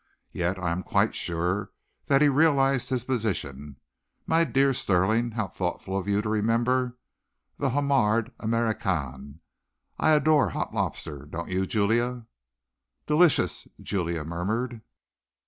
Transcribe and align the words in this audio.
Yet 0.31 0.57
I 0.57 0.71
am 0.71 0.81
quite 0.81 1.13
sure 1.13 1.73
that 2.07 2.23
he 2.23 2.27
realized 2.27 2.89
his 2.89 3.03
position. 3.03 3.75
My 4.25 4.43
dear 4.45 4.73
Stirling, 4.73 5.29
how 5.33 5.47
thoughtful 5.49 5.95
of 5.95 6.07
you 6.07 6.23
to 6.23 6.29
remember 6.29 6.97
the 7.59 7.69
Homard 7.69 8.31
Americaine. 8.39 9.41
I 9.99 10.13
adore 10.13 10.49
hot 10.49 10.73
lobster, 10.73 11.27
don't 11.27 11.51
you, 11.51 11.67
Julia?" 11.67 12.25
"Delicious!" 13.05 13.67
Julia 13.79 14.23
murmured. 14.25 14.81